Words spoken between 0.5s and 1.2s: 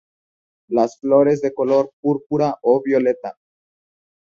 Las